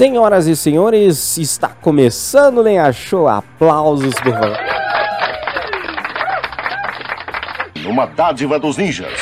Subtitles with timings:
[0.00, 3.28] Senhoras e senhores, está começando o Lenha Show.
[3.28, 4.56] Aplausos, por favor.
[7.84, 9.12] Uma dádiva dos ninjas.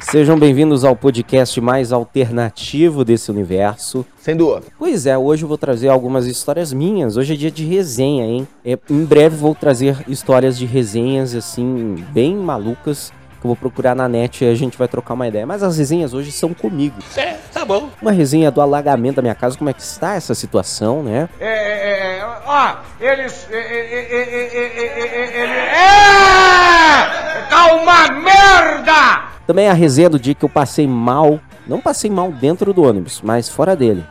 [0.00, 4.06] Sejam bem-vindos ao podcast mais alternativo desse universo.
[4.18, 4.68] Sem dúvida.
[4.78, 7.18] Pois é, hoje eu vou trazer algumas histórias minhas.
[7.18, 8.48] Hoje é dia de resenha, hein?
[8.64, 13.12] É, em breve vou trazer histórias de resenhas, assim, bem malucas.
[13.42, 15.44] Que eu vou procurar na net e a gente vai trocar uma ideia.
[15.44, 16.94] Mas as resenhas hoje são comigo.
[17.16, 17.90] É, tá bom.
[18.00, 21.28] Uma resenha do alagamento da minha casa, como é que está essa situação, né?
[21.40, 23.48] É, é, é, ó, eles.
[23.50, 24.86] É, é, é, é, é,
[25.18, 29.24] é, é, é, tá uma merda!
[29.44, 31.40] Também a resenha do dia que eu passei mal.
[31.66, 34.04] Não passei mal dentro do ônibus, mas fora dele.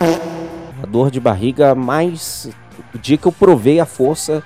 [0.83, 2.49] A dor de barriga, mais
[2.93, 4.43] o dia que eu provei a força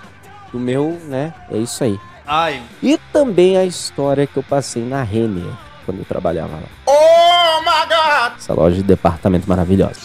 [0.51, 1.33] do meu, né?
[1.49, 1.99] É isso aí.
[2.27, 2.61] Ai.
[2.81, 5.51] E também a história que eu passei na Renner,
[5.85, 6.67] quando eu trabalhava lá.
[6.87, 8.37] Oh my god!
[8.37, 9.99] Essa loja de departamento maravilhosa.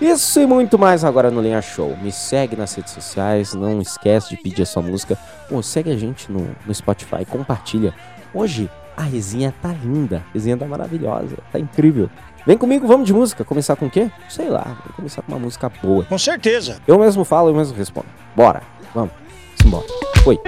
[0.00, 1.96] Isso e muito mais agora no Linha Show.
[2.00, 5.18] Me segue nas redes sociais, não esquece de pedir a sua música.
[5.48, 7.94] Pô, segue a gente no, no Spotify, compartilha.
[8.32, 12.10] Hoje a resenha tá linda, a resenha tá maravilhosa, tá incrível.
[12.46, 13.44] Vem comigo, vamos de música.
[13.44, 14.10] Começar com o quê?
[14.28, 16.04] Sei lá, vamos começar com uma música boa.
[16.04, 16.78] Com certeza.
[16.86, 18.06] Eu mesmo falo, eu mesmo respondo.
[18.34, 18.62] Bora,
[18.94, 19.10] vamos,
[19.60, 19.82] 什么？
[20.26, 20.38] 喂。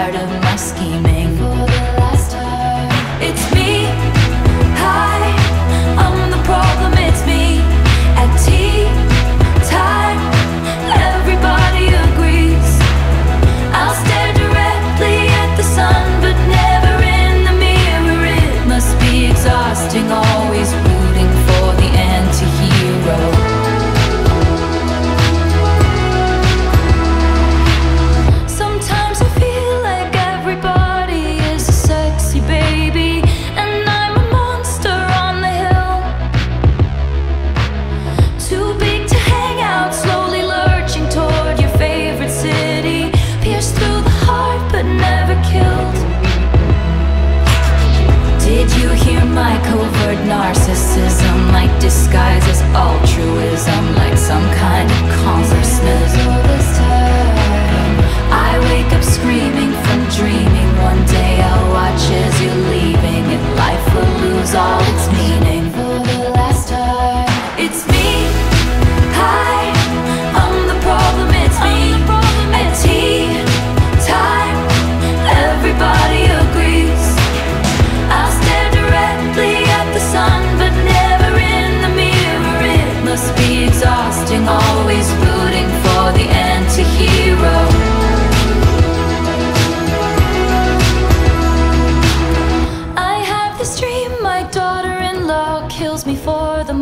[0.00, 0.39] tired of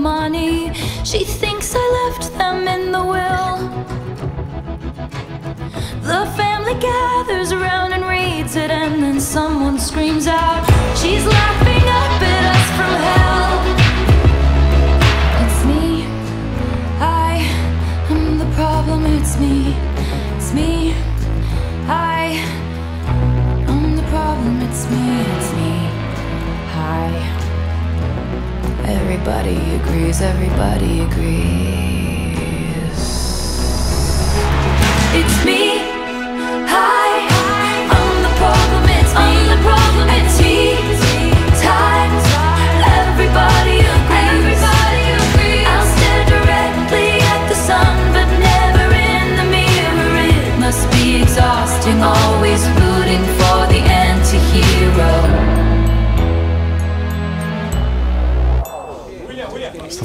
[0.08, 0.72] money.
[1.10, 3.54] She thinks I left them in the will.
[6.10, 10.62] The family gathers around and reads it, and then someone screams out,
[11.00, 13.54] She's laughing up at us from hell.
[15.42, 15.84] It's me.
[17.26, 17.32] I
[18.14, 19.00] am the problem.
[19.16, 19.56] It's me.
[20.36, 20.70] It's me.
[22.16, 22.22] I
[23.72, 24.54] am the problem.
[24.66, 25.04] It's me.
[25.34, 25.72] It's me.
[26.76, 27.37] Hi.
[28.88, 30.22] Everybody agrees.
[30.22, 32.38] Everybody agrees.
[35.12, 35.62] It's me.
[36.72, 37.10] Hi.
[37.96, 38.84] I'm the problem.
[38.98, 39.20] It's me.
[39.20, 40.08] I'm the problem.
[40.08, 40.47] It's tea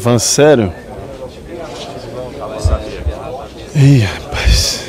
[0.04, 0.74] Falando sério?
[3.74, 4.86] Ih, rapaz.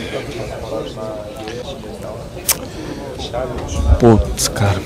[4.01, 4.81] Putz, cara.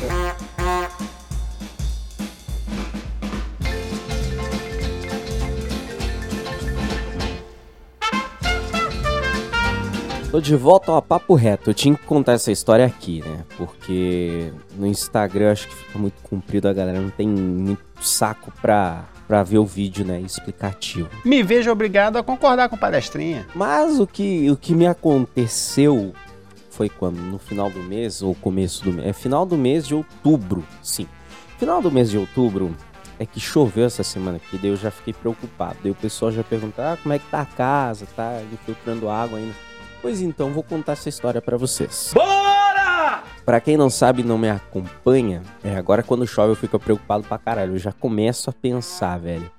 [10.30, 11.70] Tô de volta ao papo reto.
[11.70, 13.46] Eu tinha que contar essa história aqui, né?
[13.56, 19.06] Porque no Instagram acho que fica muito comprido, a galera não tem muito saco pra,
[19.28, 20.19] pra ver o vídeo, né?
[20.20, 21.10] Explicativo.
[21.22, 23.46] Me vejo obrigado a concordar com o palestrinha.
[23.54, 26.14] Mas o que, o que me aconteceu
[26.70, 27.18] foi quando?
[27.18, 29.06] No final do mês ou começo do mês?
[29.06, 31.06] É final do mês de outubro, sim.
[31.58, 32.75] Final do mês de outubro
[33.18, 35.76] é que choveu essa semana aqui, daí eu já fiquei preocupado.
[35.82, 39.38] Daí o pessoal já perguntou, ah, como é que tá a casa, tá infiltrando água
[39.38, 39.54] ainda.
[40.00, 42.12] Pois então, vou contar essa história pra vocês.
[42.14, 42.57] Bora!
[43.49, 47.25] Pra quem não sabe e não me acompanha, é, agora quando chove eu fico preocupado
[47.25, 47.76] pra caralho.
[47.76, 49.50] Eu já começo a pensar, velho.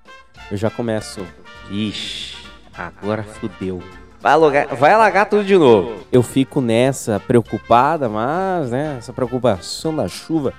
[0.51, 1.25] Eu já começo.
[1.71, 2.37] Ixi,
[2.77, 3.81] agora fudeu.
[4.21, 6.03] Vai alagar, vai alagar tudo de novo.
[6.11, 10.53] Eu fico nessa preocupada, mas, né, essa preocupação da chuva.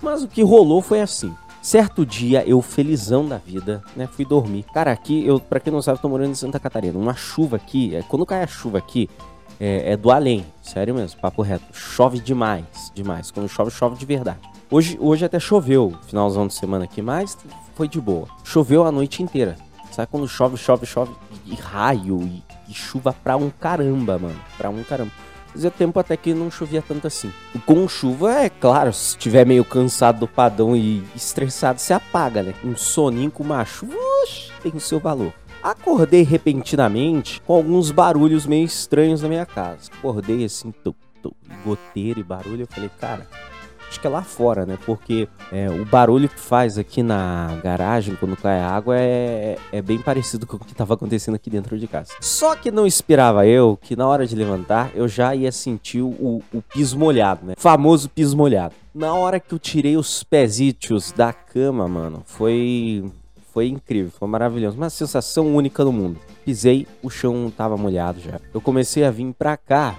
[0.00, 1.34] Mas o que rolou foi assim.
[1.60, 4.64] Certo dia, eu felizão da vida, né, fui dormir.
[4.72, 6.96] Cara, aqui, eu, pra quem não sabe, eu tô morando em Santa Catarina.
[6.96, 9.10] Uma chuva aqui, é, quando cai a chuva aqui,
[9.60, 10.44] é, é do além.
[10.62, 11.64] Sério mesmo, papo reto.
[11.72, 13.30] Chove demais, demais.
[13.30, 14.38] Quando chove, chove de verdade.
[14.70, 17.38] Hoje, hoje até choveu, finalzão de semana aqui, mas
[17.74, 18.26] foi de boa.
[18.42, 19.56] Choveu a noite inteira.
[19.92, 21.12] Sabe quando chove, chove, chove
[21.46, 24.38] e, raio e, e chuva pra um caramba, mano.
[24.58, 25.12] Pra um caramba.
[25.52, 27.32] Fazia tempo até que não chovia tanto assim.
[27.64, 32.52] Com chuva, é claro, se estiver meio cansado do padrão e estressado, você apaga, né?
[32.62, 35.32] Um soninho com uma chuva, oxe, tem o seu valor.
[35.66, 39.90] Acordei repentinamente com alguns barulhos meio estranhos na minha casa.
[39.98, 42.62] Acordei assim, tu, tu, goteiro e barulho.
[42.62, 43.26] Eu falei, cara,
[43.88, 44.78] acho que é lá fora, né?
[44.86, 49.98] Porque é, o barulho que faz aqui na garagem quando cai água é, é bem
[49.98, 52.12] parecido com o que estava acontecendo aqui dentro de casa.
[52.20, 56.40] Só que não esperava eu que na hora de levantar eu já ia sentir o,
[56.54, 57.54] o piso molhado, né?
[57.56, 58.72] Famoso piso molhado.
[58.94, 63.04] Na hora que eu tirei os pezitos da cama, mano, foi
[63.56, 66.20] foi incrível, foi maravilhoso, uma sensação única no mundo.
[66.44, 68.38] Pisei, o chão tava molhado já.
[68.52, 69.96] Eu comecei a vir pra cá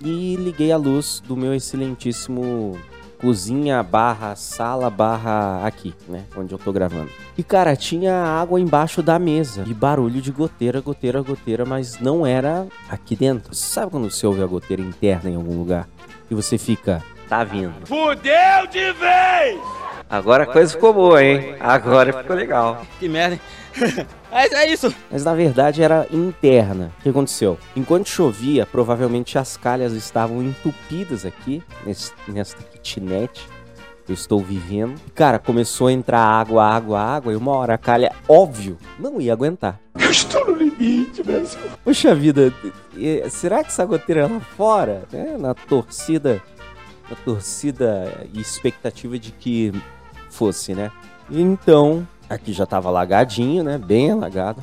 [0.00, 2.78] e liguei a luz do meu excelentíssimo
[3.20, 6.22] cozinha barra sala barra aqui, né?
[6.36, 7.10] Onde eu tô gravando.
[7.36, 9.64] E cara, tinha água embaixo da mesa.
[9.66, 13.52] E barulho de goteira, goteira, goteira, mas não era aqui dentro.
[13.56, 15.88] Sabe quando você ouve a goteira interna em algum lugar?
[16.30, 17.74] E você fica, tá vindo.
[17.86, 19.79] Fudeu de vez!
[20.10, 21.54] Agora a coisa ficou boa, hein?
[21.60, 22.84] Agora ficou legal.
[22.98, 23.40] Que merda, hein?
[24.30, 24.92] Mas é isso.
[25.08, 26.92] Mas na verdade era interna.
[26.98, 27.56] O que aconteceu?
[27.76, 33.48] Enquanto chovia, provavelmente as calhas estavam entupidas aqui, nesse, nesta kitnet
[34.04, 35.00] que eu estou vivendo.
[35.06, 39.20] E, cara, começou a entrar água, água, água, e uma hora a calha, óbvio, não
[39.20, 39.78] ia aguentar.
[39.94, 41.22] Eu estou no limite.
[41.22, 41.60] Brasil.
[41.84, 42.52] Poxa vida,
[43.28, 45.36] será que essa goteira é lá fora, né?
[45.38, 46.42] Na torcida,
[47.08, 49.72] na torcida e expectativa de que
[50.30, 50.90] fosse, né?
[51.30, 53.78] Então, aqui já tava alagadinho, né?
[53.78, 54.62] Bem alagado.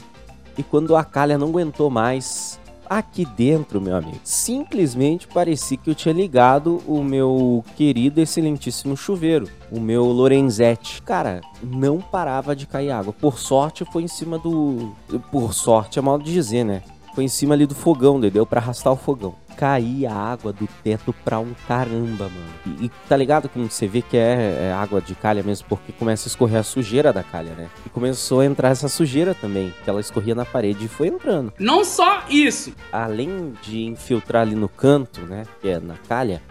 [0.58, 2.60] E quando a calha não aguentou mais,
[2.90, 9.48] aqui dentro, meu amigo, simplesmente parecia que eu tinha ligado o meu querido, excelentíssimo chuveiro,
[9.72, 11.02] o meu Lorenzetti.
[11.02, 13.14] Cara, não parava de cair água.
[13.14, 14.96] Por sorte, foi em cima do.
[15.32, 16.82] Por sorte é modo de dizer, né?
[17.14, 18.46] Foi em cima ali do fogão, entendeu?
[18.46, 19.36] Pra arrastar o fogão.
[19.58, 22.78] Caía água do teto pra um caramba, mano.
[22.80, 25.68] E, e tá ligado como você vê que é, é água de calha mesmo?
[25.68, 27.68] Porque começa a escorrer a sujeira da calha, né?
[27.86, 31.52] E começou a entrar essa sujeira também, que ela escorria na parede e foi entrando.
[31.60, 32.72] Não só isso.
[32.92, 35.44] Além de infiltrar ali no canto, né?
[35.60, 36.42] Que é na calha,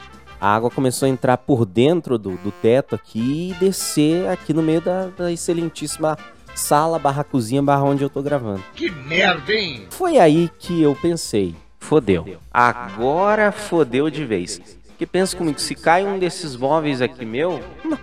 [0.40, 4.62] a água começou a entrar por dentro do, do teto aqui e descer aqui no
[4.62, 6.18] meio da, da excelentíssima
[6.54, 8.62] sala barra cozinha barra onde eu tô gravando.
[8.74, 9.86] Que merda, hein?
[9.90, 11.54] Foi aí que eu pensei,
[11.86, 12.38] fodeu.
[12.52, 14.60] Agora fodeu de vez.
[14.88, 17.60] Porque pensa comigo, se cai um desses móveis aqui meu,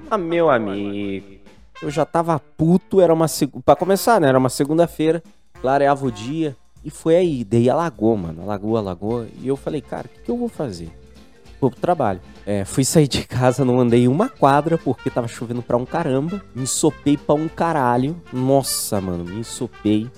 [0.09, 1.39] ah, meu amigo,
[1.81, 5.21] eu já tava puto, era uma segunda, para começar, né, era uma segunda-feira,
[5.59, 10.05] clareava o dia, e foi aí, daí alagou, mano, alagou, alagou, e eu falei, cara,
[10.05, 10.89] o que, que eu vou fazer?
[11.59, 12.21] Vou pro trabalho.
[12.45, 16.41] É, fui sair de casa, não andei uma quadra, porque tava chovendo pra um caramba,
[16.53, 20.09] me ensopei pra um caralho, nossa, mano, me ensopei,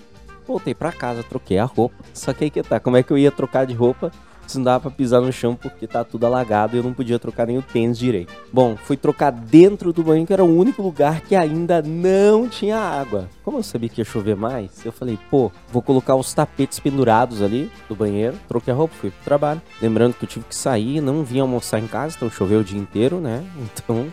[0.47, 1.95] Voltei pra casa, troquei a roupa.
[2.13, 4.11] Só que aí que tá, como é que eu ia trocar de roupa
[4.47, 7.17] se não dava pra pisar no chão porque tá tudo alagado e eu não podia
[7.17, 8.31] trocar nem o tênis direito?
[8.53, 12.77] Bom, fui trocar dentro do banho, que era o único lugar que ainda não tinha
[12.77, 13.27] água.
[13.43, 17.41] Como eu sabia que ia chover mais, eu falei, pô, vou colocar os tapetes pendurados
[17.41, 18.37] ali do banheiro.
[18.47, 19.61] Troquei a roupa, fui pro trabalho.
[19.81, 22.79] Lembrando que eu tive que sair, não vim almoçar em casa, então choveu o dia
[22.79, 23.43] inteiro, né?
[23.85, 24.07] Então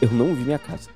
[0.00, 0.95] eu não vi minha casa.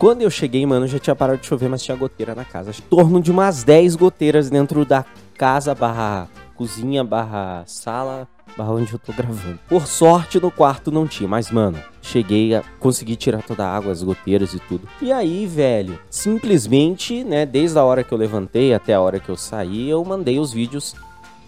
[0.00, 2.70] Quando eu cheguei, mano, já tinha parado de chover, mas tinha goteira na casa.
[2.70, 5.04] Em torno de umas 10 goteiras dentro da
[5.36, 6.26] casa barra
[6.56, 8.26] cozinha barra sala
[8.56, 9.58] barra onde eu tô gravando.
[9.68, 13.92] Por sorte, no quarto não tinha, mas, mano, cheguei a conseguir tirar toda a água,
[13.92, 14.88] as goteiras e tudo.
[15.02, 19.28] E aí, velho, simplesmente, né, desde a hora que eu levantei até a hora que
[19.28, 20.94] eu saí, eu mandei os vídeos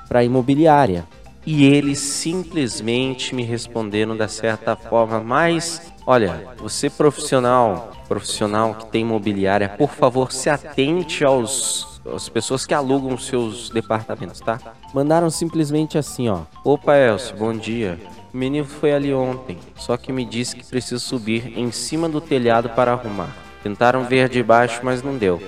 [0.08, 1.06] pra imobiliária.
[1.44, 9.02] E eles simplesmente me responderam da certa forma, mas olha, você profissional, profissional que tem
[9.02, 14.58] imobiliária, por favor, se atente aos as pessoas que alugam seus departamentos, tá?
[14.92, 16.40] Mandaram simplesmente assim, ó.
[16.64, 17.98] Opa, Elcio, bom dia.
[18.34, 22.20] O menino foi ali ontem, só que me disse que precisa subir em cima do
[22.20, 23.30] telhado para arrumar.
[23.62, 25.40] Tentaram ver de baixo, mas não deu.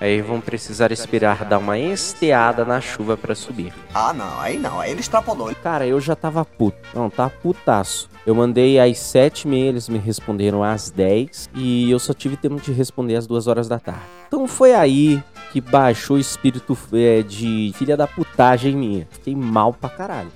[0.00, 3.72] Aí vão precisar esperar dar uma esteada na chuva para subir.
[3.92, 5.54] Ah, não, aí não, aí ele extrapolou.
[5.62, 6.78] Cara, eu já tava puto.
[6.94, 8.08] Não, tá putaço.
[8.24, 12.60] Eu mandei às 7 h eles me responderam às 10 e eu só tive tempo
[12.60, 14.00] de responder às 2 horas da tarde.
[14.26, 19.06] Então foi aí que baixou o espírito é, de filha da putagem minha.
[19.10, 20.30] Fiquei mal pra caralho.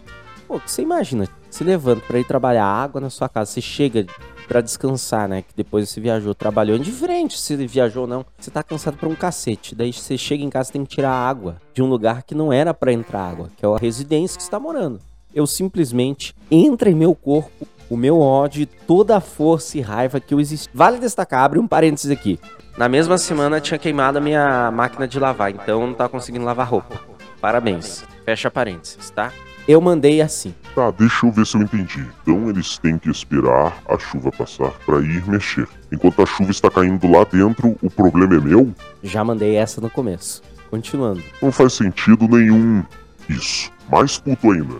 [0.46, 4.04] Pô, que você imagina, se levanta pra ir trabalhar água na sua casa, você chega
[4.46, 5.42] pra descansar, né?
[5.42, 9.14] Que depois você viajou, trabalhou, indiferente se viajou ou não, você tá cansado pra um
[9.14, 9.74] cacete.
[9.74, 12.72] Daí você chega em casa tem que tirar água de um lugar que não era
[12.72, 15.00] pra entrar água, que é a residência que você tá morando.
[15.34, 20.20] Eu simplesmente entra em meu corpo o meu ódio e toda a força e raiva
[20.20, 20.68] que eu existi.
[20.72, 22.38] Vale destacar, abre um parênteses aqui.
[22.76, 26.68] Na mesma semana tinha queimado a minha máquina de lavar, então não tava conseguindo lavar
[26.68, 27.00] roupa.
[27.40, 28.04] Parabéns.
[28.24, 29.32] Fecha parênteses, tá?
[29.66, 30.54] Eu mandei assim.
[30.74, 32.06] Tá, deixa eu ver se eu entendi.
[32.22, 35.66] Então eles têm que esperar a chuva passar pra ir mexer.
[35.90, 38.74] Enquanto a chuva está caindo lá dentro, o problema é meu?
[39.02, 40.42] Já mandei essa no começo.
[40.70, 41.22] Continuando.
[41.40, 42.82] Não faz sentido nenhum
[43.28, 43.70] isso.
[43.90, 44.74] Mais puto ainda.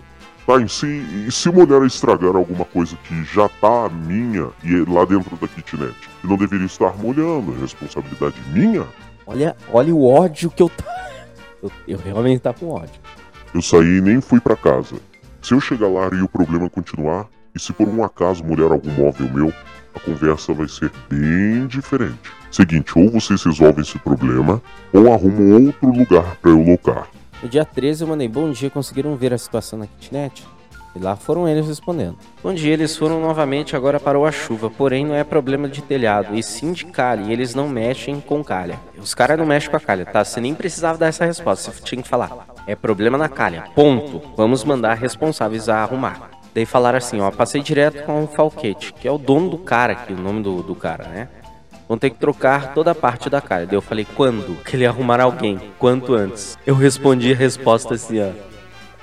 [0.45, 4.75] Tá, e se, e se uma mulher estragar alguma coisa que já tá minha e
[4.75, 5.95] é lá dentro da kitnet?
[6.23, 8.85] E não deveria estar molhando, é responsabilidade minha?
[9.25, 10.83] Olha, olha o ódio que eu tá.
[11.63, 12.93] Eu, eu realmente tá com ódio.
[13.55, 14.97] Eu saí e nem fui pra casa.
[15.41, 18.91] Se eu chegar lá e o problema continuar, e se por um acaso molhar algum
[18.91, 19.53] móvel meu,
[19.95, 22.33] a conversa vai ser bem diferente.
[22.51, 27.07] Seguinte, ou vocês resolvem esse problema, ou arrumam outro lugar pra eu locar.
[27.41, 30.45] No dia 13 eu mandei bom dia, conseguiram ver a situação na kitnet?
[30.95, 32.15] E lá foram eles respondendo.
[32.41, 36.35] Bom dia, eles foram novamente, agora parou a chuva, porém não é problema de telhado,
[36.35, 38.79] e sim de calha, e eles não mexem com calha.
[38.97, 40.23] Os caras não mexem com a calha, tá?
[40.23, 42.47] Você nem precisava dar essa resposta, você tinha que falar.
[42.65, 44.21] É problema na calha, ponto.
[44.37, 46.29] Vamos mandar responsáveis a arrumar.
[46.53, 49.91] Daí falaram assim, ó, passei direto com o Falquete, que é o dono do cara
[49.91, 51.27] aqui, o nome do, do cara, né?
[51.89, 53.65] Vão ter que trocar toda a parte da calha.
[53.65, 54.55] Daí eu falei, quando?
[54.63, 55.59] Que ele arrumar alguém.
[55.77, 56.57] Quanto antes?
[56.65, 58.29] Eu respondi a resposta assim, ó.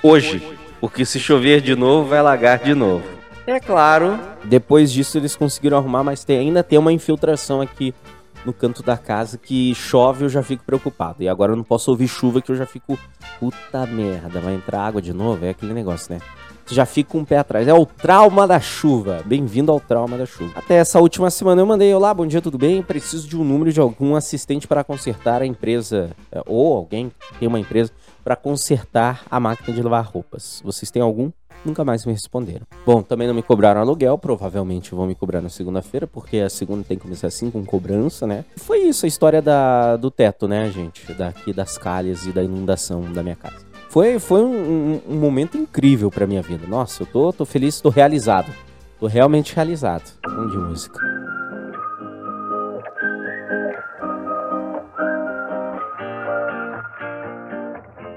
[0.01, 0.62] Hoje.
[0.83, 3.05] Porque se chover de novo, vai alagar de novo.
[3.47, 4.19] É claro.
[4.43, 7.95] Depois disso eles conseguiram arrumar, mas tem, ainda tem uma infiltração aqui
[8.45, 11.23] no canto da casa que chove eu já fico preocupado.
[11.23, 12.99] E agora eu não posso ouvir chuva que eu já fico,
[13.39, 15.45] puta merda, vai entrar água de novo?
[15.45, 16.19] É aquele negócio, né?
[16.67, 17.65] Já fica com um pé atrás.
[17.65, 19.21] É o trauma da chuva.
[19.25, 20.51] Bem-vindo ao trauma da chuva.
[20.53, 22.81] Até essa última semana eu mandei: Olá, bom dia, tudo bem?
[22.83, 27.39] Preciso de um número de algum assistente para consertar a empresa, é, ou alguém que
[27.39, 27.89] tem uma empresa,
[28.23, 30.61] para consertar a máquina de lavar roupas.
[30.63, 31.31] Vocês têm algum?
[31.65, 32.65] Nunca mais me responderam.
[32.85, 36.83] Bom, também não me cobraram aluguel, provavelmente vão me cobrar na segunda-feira, porque a segunda
[36.83, 38.43] tem que começar assim, com cobrança, né?
[38.57, 41.13] Foi isso a história da, do teto, né, gente?
[41.13, 43.65] Daqui das calhas e da inundação da minha casa.
[43.89, 46.67] Foi, foi um, um- um momento incrível pra minha vida.
[46.67, 48.51] Nossa, eu tô, tô feliz, tô realizado.
[48.99, 50.11] Tô realmente realizado.
[50.25, 50.99] Vamos de música.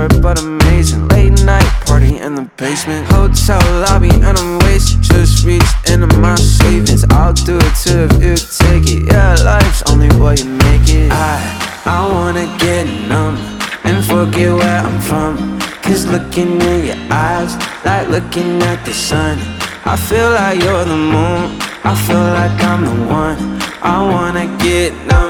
[0.00, 1.08] short but amazing.
[1.08, 5.02] Late night party in the basement, hotel lobby, and I'm wasted.
[5.02, 7.04] Just reach into my savings.
[7.10, 9.02] I'll do it too if you take it.
[9.12, 11.10] Yeah, life's only what you make it.
[11.12, 11.36] I,
[11.84, 13.36] I wanna get numb
[13.84, 15.58] and forget where I'm from.
[15.82, 17.52] Cause looking in your eyes,
[17.84, 19.38] like looking at the sun.
[19.84, 21.58] I feel like you're the moon.
[21.82, 23.38] I feel like I'm the one.
[23.82, 25.29] I wanna get numb, numb,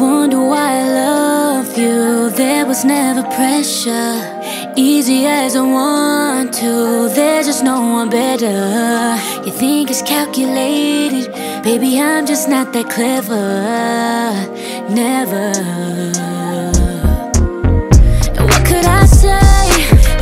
[0.00, 2.30] wonder why I love you.
[2.30, 4.20] There was never pressure.
[4.76, 7.08] Easy as I want to.
[7.14, 9.16] There's just no one better.
[9.44, 11.32] You think it's calculated.
[11.62, 13.46] Baby, I'm just not that clever.
[14.92, 15.52] Never.
[18.44, 19.30] What could I say?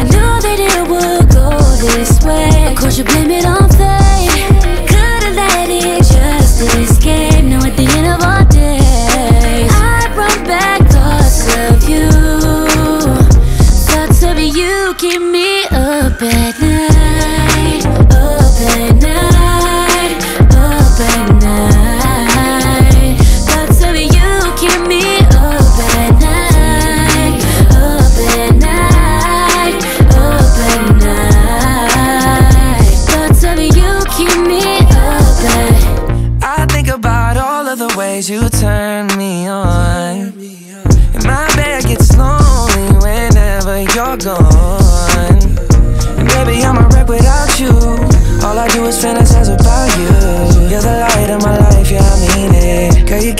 [0.00, 1.50] I knew that it would go
[1.96, 2.72] this way.
[2.72, 4.30] Of course, you blame it on fate.
[4.88, 7.44] Could've let it just escape.
[7.44, 8.43] Now at the end of our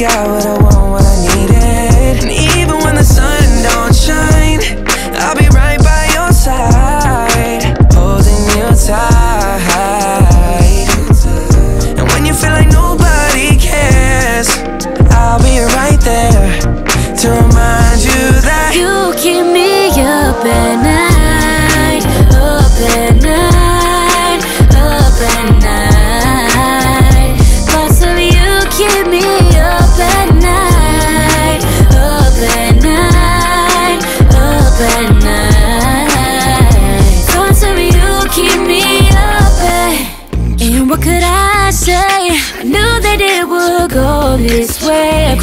[0.05, 0.64] got what I want, what I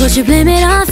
[0.01, 0.05] way.
[0.05, 0.87] Of course, you blame it on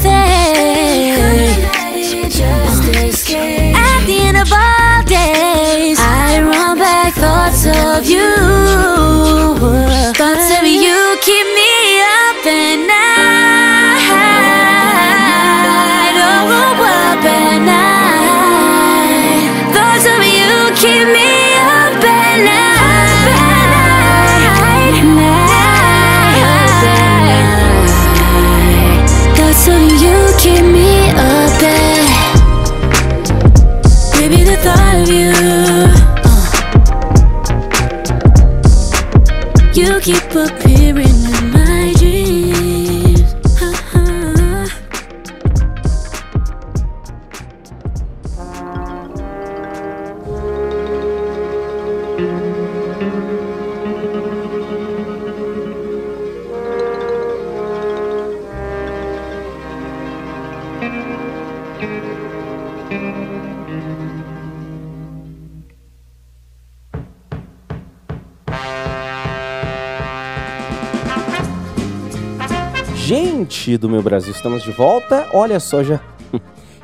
[73.79, 75.27] do meu Brasil, estamos de volta.
[75.33, 75.99] Olha só, já.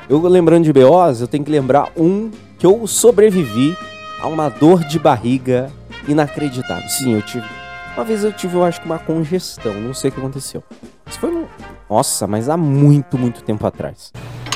[0.08, 2.30] Eu lembrando de BOs, eu tenho que lembrar um
[2.60, 3.76] que eu sobrevivi
[4.22, 5.68] a uma dor de barriga
[6.06, 6.88] inacreditável.
[6.88, 7.44] Sim, eu tive.
[7.96, 10.62] Uma vez eu tive, eu acho que uma congestão, não sei o que aconteceu.
[11.04, 11.48] Isso foi no.
[11.90, 14.12] Nossa, mas há muito, muito tempo atrás.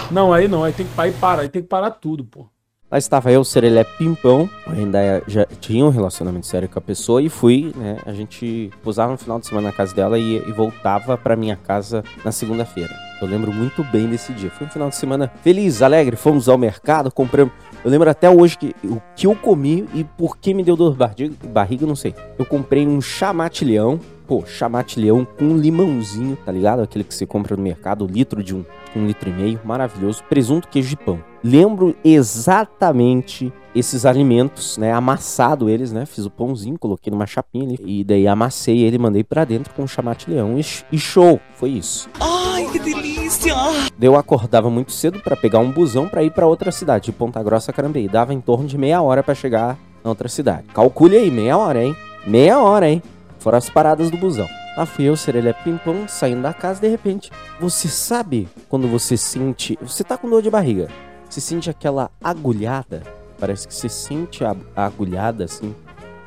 [0.08, 2.46] Não, aí não, aí tem que aí para, aí tem que parar tudo, pô.
[2.90, 7.22] Lá estava eu, Serelé Pimpão, eu ainda já tinha um relacionamento sério com a pessoa
[7.22, 7.98] e fui, né?
[8.04, 11.54] A gente posava no final de semana na casa dela e, e voltava pra minha
[11.54, 12.92] casa na segunda-feira.
[13.22, 14.50] Eu lembro muito bem desse dia.
[14.50, 17.52] Foi um final de semana feliz, alegre, fomos ao mercado, compramos.
[17.84, 20.96] Eu lembro até hoje que o que eu comi e por que me deu dor
[21.14, 22.12] de barriga, não sei.
[22.36, 26.82] Eu comprei um chamatilhão, pô, chamatilhão com limãozinho, tá ligado?
[26.82, 28.64] Aquele que você compra no mercado, litro de um,
[28.94, 30.22] um litro e meio, maravilhoso.
[30.28, 31.18] Presunto, queijo e pão.
[31.42, 34.92] Lembro exatamente esses alimentos, né?
[34.92, 36.06] Amassado eles, né?
[36.06, 37.78] Fiz o pãozinho, coloquei numa chapinha ali.
[37.84, 41.40] E daí amassei ele, mandei pra dentro com o chamatilhão e, e show.
[41.56, 42.08] Foi isso.
[42.20, 43.52] Ai, que delícia!
[44.00, 47.42] Eu acordava muito cedo pra pegar um busão pra ir pra outra cidade, de Ponta
[47.42, 48.06] Grossa, Carambeí.
[48.06, 50.68] Dava em torno de meia hora pra chegar na outra cidade.
[50.72, 51.96] Calcule aí, meia hora, hein?
[52.24, 53.02] Meia hora, hein?
[53.40, 54.46] Fora as paradas do busão.
[54.76, 59.78] Lá fui eu, Serelé Pimpão, saindo da casa, de repente, você sabe quando você sente.
[59.82, 60.88] Você tá com dor de barriga.
[61.28, 63.02] Você sente aquela agulhada.
[63.38, 65.74] Parece que você sente a, agulhada assim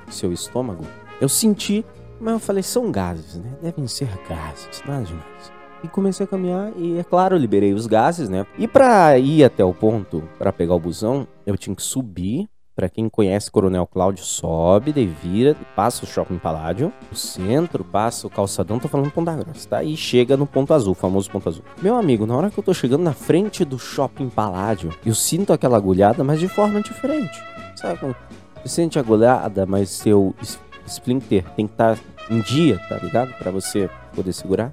[0.08, 0.84] no seu estômago.
[1.22, 1.86] Eu senti,
[2.20, 3.52] mas eu falei, são gases, né?
[3.62, 5.54] Devem ser gases, nada demais.
[5.84, 8.46] E comecei a caminhar e, é claro, liberei os gases, né?
[8.58, 12.50] E pra ir até o ponto, pra pegar o busão, eu tinha que subir.
[12.76, 18.26] Pra quem conhece Coronel Cláudio, sobe, daí vira, passa o Shopping Paládio, o centro, passa
[18.26, 19.84] o calçadão, tô falando Ponta Grossa, tá?
[19.84, 21.64] E chega no ponto azul, famoso ponto azul.
[21.80, 25.54] Meu amigo, na hora que eu tô chegando na frente do Shopping Paládio, eu sinto
[25.54, 27.40] aquela agulhada, mas de forma diferente.
[27.76, 28.16] Sabe quando
[28.64, 30.34] você sente agulhada, mas seu
[30.88, 31.96] splinter tem que estar
[32.28, 33.34] em dia, tá ligado?
[33.34, 34.72] Pra você poder segurar.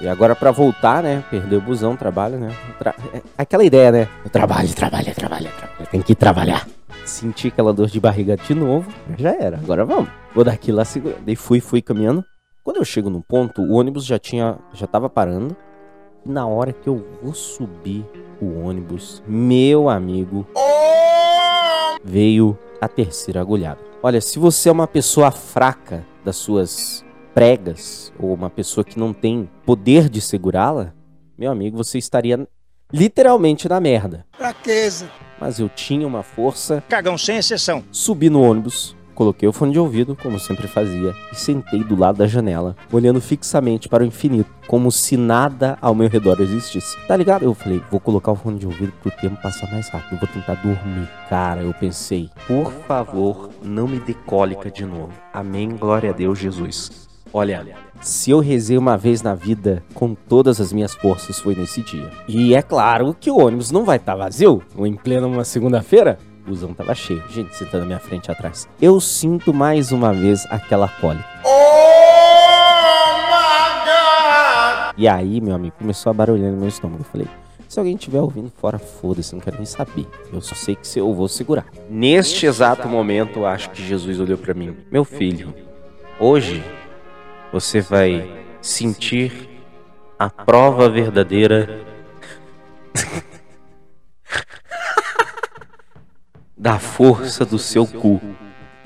[0.00, 1.22] E agora pra voltar, né?
[1.28, 2.54] Perder o busão, trabalho, né?
[2.78, 4.08] Tra- é Aquela ideia, né?
[4.24, 5.88] Eu trabalho, trabalho, trabalho, trabalho.
[5.90, 6.66] Tem que trabalhar.
[7.08, 8.90] Senti aquela dor de barriga de novo.
[9.16, 10.10] Já era, agora vamos.
[10.34, 11.16] Vou daqui lá segura.
[11.24, 12.22] Daí fui, fui caminhando.
[12.62, 14.58] Quando eu chego no ponto, o ônibus já tinha.
[14.74, 15.56] já tava parando.
[16.24, 18.04] E na hora que eu vou subir
[18.40, 20.46] o ônibus, meu amigo.
[22.04, 23.80] Veio a terceira agulhada.
[24.02, 29.12] Olha, se você é uma pessoa fraca das suas pregas, ou uma pessoa que não
[29.12, 30.92] tem poder de segurá-la,
[31.36, 32.46] meu amigo, você estaria
[32.92, 34.26] literalmente na merda.
[34.36, 35.08] Fraqueza.
[35.40, 36.82] Mas eu tinha uma força.
[36.88, 37.84] Cagão sem exceção.
[37.92, 42.18] Subi no ônibus, coloquei o fone de ouvido, como sempre fazia, e sentei do lado
[42.18, 46.96] da janela, olhando fixamente para o infinito, como se nada ao meu redor existisse.
[47.08, 47.44] Tá ligado?
[47.44, 50.28] Eu falei, vou colocar o fone de ouvido pro tempo passar mais rápido, eu vou
[50.28, 51.08] tentar dormir.
[51.28, 55.12] Cara, eu pensei, por favor, não me dê cólica de novo.
[55.32, 57.08] Amém, glória a Deus, Jesus.
[57.32, 57.66] Olha,
[58.00, 62.10] se eu rezei uma vez na vida com todas as minhas forças foi nesse dia.
[62.26, 66.18] E é claro que o ônibus não vai estar vazio, ou em plena uma segunda-feira.
[66.44, 68.68] O busão tava cheio, gente sentando na minha frente e atrás.
[68.80, 71.26] Eu sinto mais uma vez aquela cólica.
[74.96, 77.02] E aí, meu amigo, começou a barulhar no meu estômago.
[77.02, 77.28] Eu falei,
[77.68, 80.06] se alguém estiver ouvindo fora, foda-se, não quero nem saber.
[80.32, 81.66] Eu só sei que se eu vou segurar.
[81.88, 84.74] Neste exato momento, acho que Jesus olhou pra mim.
[84.90, 85.54] Meu filho,
[86.18, 86.64] hoje
[87.52, 89.48] você vai sentir
[90.18, 91.80] a prova verdadeira
[96.56, 98.20] da força do seu cu.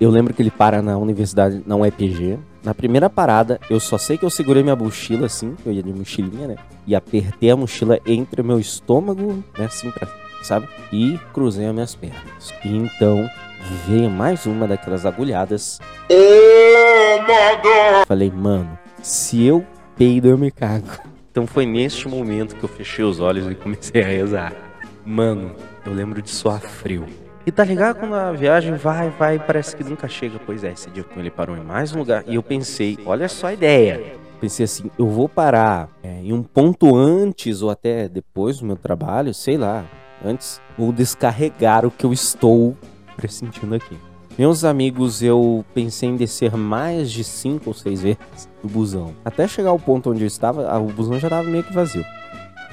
[0.01, 2.39] Eu lembro que ele para na universidade, na UEPG.
[2.63, 5.93] Na primeira parada, eu só sei que eu segurei minha mochila assim, eu ia de
[5.93, 6.57] mochilinha, né?
[6.87, 9.65] E apertei a mochila entre o meu estômago, né?
[9.65, 10.07] Assim, pra,
[10.43, 10.69] sabe?
[10.93, 12.55] E cruzei as minhas pernas.
[12.65, 13.29] E então
[13.87, 15.81] veio mais uma daquelas agulhadas.
[18.07, 19.65] Falei, mano, se eu
[19.97, 20.87] peido, eu me cago.
[21.31, 24.53] Então foi neste momento que eu fechei os olhos e comecei a rezar.
[25.05, 25.55] Mano,
[25.85, 27.07] eu lembro de suar frio.
[27.45, 30.39] E tá ligado quando a viagem vai, vai, parece que nunca chega.
[30.45, 32.23] Pois é, esse dia ele parou em mais um lugar.
[32.27, 34.15] E eu pensei, olha só a ideia.
[34.41, 38.77] Pensei assim, eu vou parar é, em um ponto antes ou até depois do meu
[38.77, 39.85] trabalho, sei lá.
[40.25, 42.77] Antes, vou descarregar o que eu estou
[43.17, 43.97] pressentindo aqui.
[44.39, 49.15] Meus amigos, eu pensei em descer mais de cinco ou seis vezes do busão.
[49.23, 52.05] Até chegar ao ponto onde eu estava, ah, o busão já estava meio que vazio.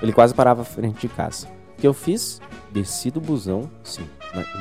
[0.02, 1.48] Ele quase parava à frente de casa.
[1.78, 2.42] O que eu fiz?
[2.72, 4.08] Desci do busão, sim,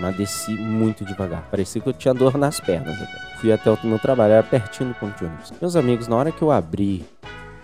[0.01, 1.47] mas, desci muito devagar.
[1.51, 3.37] Parecia que eu tinha dor nas pernas até.
[3.41, 5.53] Fui até o meu trabalho, era pertinho do ponto de ônibus.
[5.61, 7.05] Meus amigos, na hora que eu abri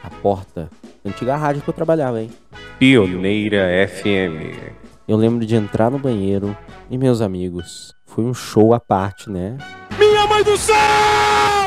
[0.02, 0.70] a porta,
[1.04, 2.30] antiga rádio que eu trabalhava, hein?
[2.78, 4.74] Pioneira FM.
[5.08, 6.56] Eu lembro de entrar no banheiro
[6.90, 9.58] e meus amigos, foi um show à parte, né?
[9.98, 10.76] Minha mãe do céu!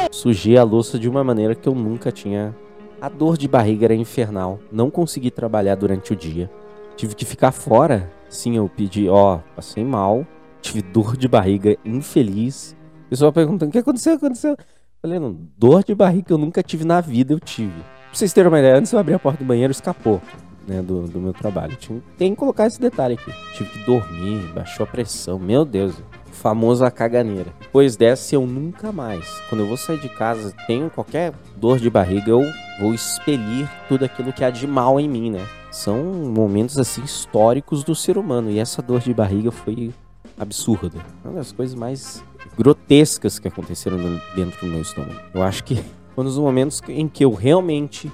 [0.09, 2.55] Sujei a louça de uma maneira que eu nunca tinha.
[3.01, 4.57] A dor de barriga era infernal.
[4.71, 6.49] Não consegui trabalhar durante o dia.
[6.95, 8.09] Tive que ficar fora.
[8.29, 10.25] Sim, eu pedi, ó, passei mal.
[10.61, 12.77] Tive dor de barriga infeliz.
[13.09, 14.15] Pessoal perguntando: o que aconteceu?
[14.15, 14.55] O que aconteceu?
[15.01, 17.81] Falei, não, dor de barriga que eu nunca tive na vida, eu tive.
[17.81, 20.21] Pra vocês terem uma ideia, antes eu abrir a porta do banheiro, escapou.
[20.65, 21.75] Né, do, do meu trabalho.
[21.77, 23.31] Tinha, tem que colocar esse detalhe aqui.
[23.53, 25.39] Tive que dormir, baixou a pressão.
[25.39, 25.95] Meu Deus,
[26.37, 27.53] famoso a caganeira.
[27.59, 29.41] Depois dessa, eu nunca mais.
[29.49, 32.43] Quando eu vou sair de casa, tenho qualquer dor de barriga, eu
[32.79, 35.45] vou expelir tudo aquilo que há de mal em mim, né?
[35.71, 38.49] São momentos assim históricos do ser humano.
[38.49, 39.91] E essa dor de barriga foi
[40.39, 40.99] absurda.
[41.23, 42.23] Uma das coisas mais
[42.57, 43.97] grotescas que aconteceram
[44.35, 45.19] dentro do meu estômago.
[45.33, 45.75] Eu acho que
[46.15, 48.11] foi um dos momentos em que eu realmente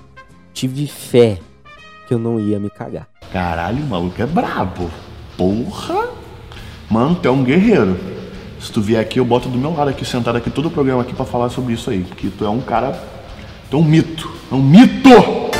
[0.53, 1.39] tive fé
[2.07, 3.07] que eu não ia me cagar.
[3.31, 4.89] Caralho, o maluco é brabo.
[5.37, 6.09] Porra!
[6.89, 8.12] Mano, tu é um guerreiro.
[8.63, 11.01] Se tu vier aqui, eu boto do meu lado aqui, sentado aqui, todo o programa
[11.01, 12.01] aqui pra falar sobre isso aí.
[12.15, 12.97] Que tu é um cara.
[13.69, 14.31] Tu é um mito.
[14.49, 15.52] É um mito!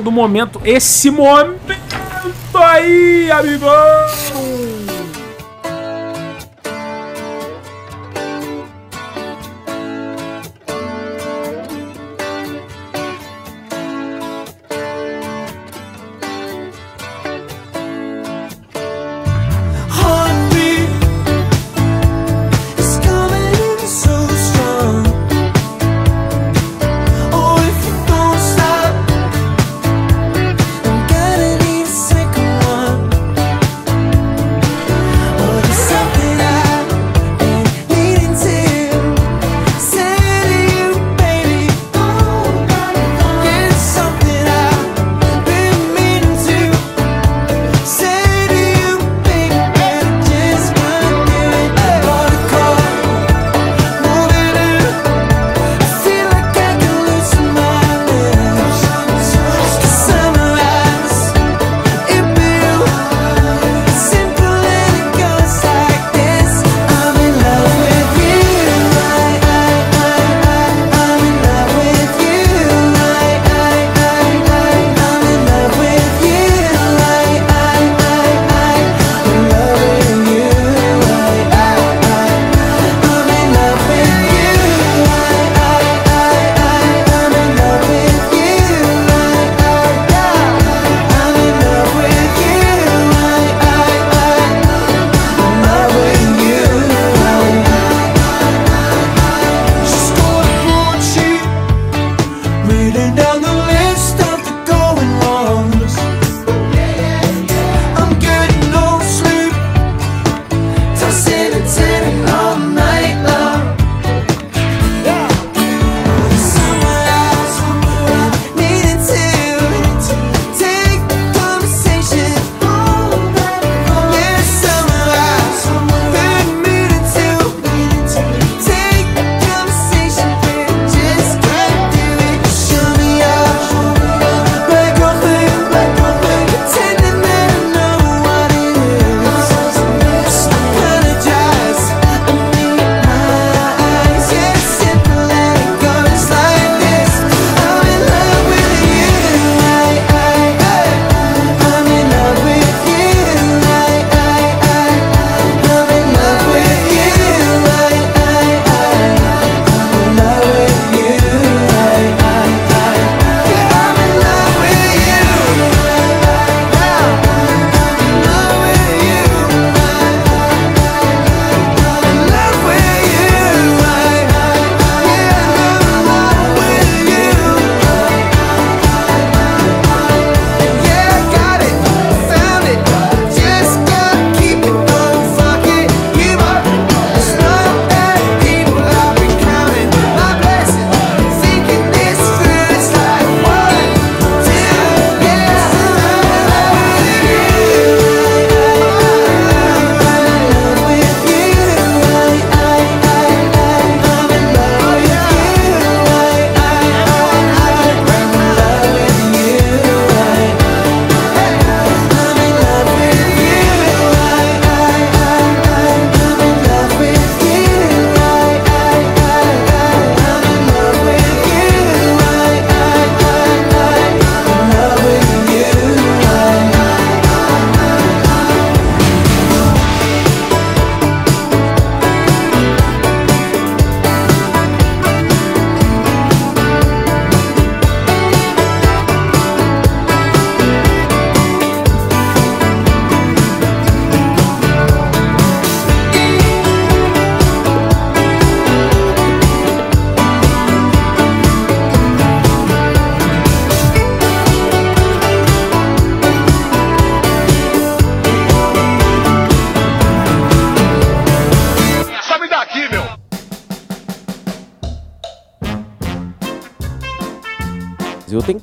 [0.00, 0.60] do momento.
[0.64, 1.60] Esse momento
[2.54, 4.15] aí, amigos!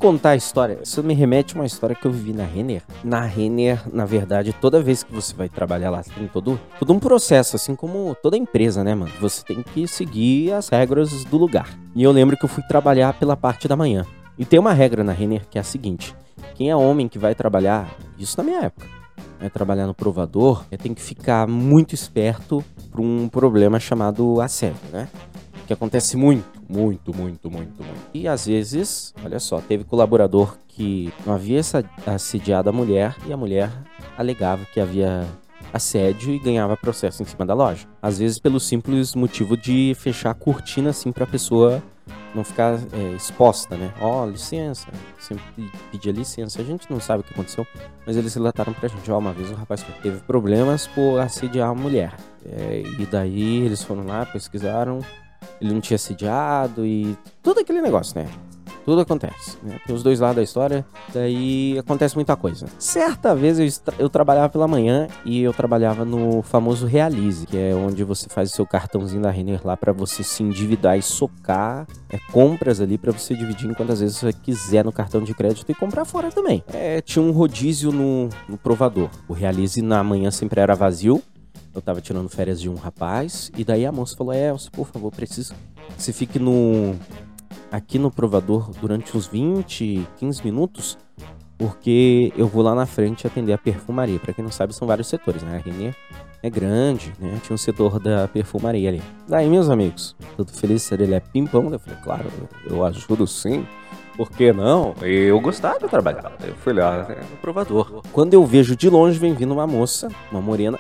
[0.04, 2.84] contar a história, isso me remete a uma história que eu vivi na Renner.
[3.06, 7.00] Na Renner, na verdade, toda vez que você vai trabalhar lá, tem todo, todo um
[7.00, 9.14] processo, assim como toda empresa, né, mano?
[9.22, 11.70] Você tem que seguir as regras do lugar.
[11.96, 14.06] E eu lembro que eu fui trabalhar pela parte da manhã.
[14.38, 16.14] E tem uma regra na Renner que é a seguinte:
[16.54, 17.90] quem é homem que vai trabalhar,
[18.20, 18.86] isso na minha época,
[19.40, 24.82] vai trabalhar no provador, é, tem que ficar muito esperto para um problema chamado assédio,
[24.92, 25.08] né?
[25.66, 26.44] Que acontece muito
[26.74, 28.02] muito, muito, muito, muito.
[28.14, 31.62] E às vezes, olha só, teve colaborador que não havia
[32.08, 33.72] assediado a mulher e a mulher
[34.18, 35.28] alegava que havia
[35.72, 37.88] assédio e ganhava processo em cima da loja.
[38.02, 41.82] Às vezes pelo simples motivo de fechar a cortina assim para a pessoa
[42.34, 43.94] não ficar é, exposta, né?
[44.02, 44.88] Ó, oh, licença,
[45.20, 45.44] sempre
[45.92, 46.62] pedia licença.
[46.62, 47.66] A gente não sabe o que aconteceu,
[48.06, 51.70] mas eles relataram pra gente, ó, oh, uma vez um rapaz teve problemas por assediar
[51.70, 52.16] a mulher.
[52.46, 55.00] É, e daí eles foram lá, pesquisaram,
[55.64, 58.28] ele não tinha assediado e tudo aquele negócio, né?
[58.86, 59.80] Tudo acontece, né?
[59.86, 62.66] Tem os dois lados da história, daí acontece muita coisa.
[62.78, 67.74] Certa vez eu, eu trabalhava pela manhã e eu trabalhava no famoso Realize, que é
[67.74, 71.88] onde você faz o seu cartãozinho da Renner lá pra você se endividar e socar
[72.10, 75.72] é, compras ali pra você dividir em quantas vezes você quiser no cartão de crédito
[75.72, 76.62] e comprar fora também.
[76.74, 79.10] É, tinha um rodízio no, no provador.
[79.30, 81.24] O Realize na manhã sempre era vazio.
[81.74, 85.12] Eu tava tirando férias de um rapaz e daí a moça falou: Elcio, por favor,
[85.12, 85.54] preciso
[85.96, 86.96] que você fique no
[87.72, 90.98] aqui no provador durante uns 20, 15 minutos,
[91.58, 94.20] porque eu vou lá na frente atender a perfumaria.
[94.20, 95.56] Pra quem não sabe, são vários setores, né?
[95.56, 95.96] A Renner
[96.44, 97.40] é grande, né?
[97.44, 99.02] Tinha um setor da perfumaria ali.
[99.28, 101.72] Daí, meus amigos, tudo feliz, ele é pimpão.
[101.72, 102.26] Eu falei, claro,
[102.66, 103.66] eu, eu ajudo sim.
[104.16, 104.94] Por que não?
[105.02, 106.32] Eu gostava de trabalhar.
[106.44, 108.04] Eu fui lá né, no provador.
[108.12, 110.80] Quando eu vejo de longe, vem vindo uma moça, uma morena,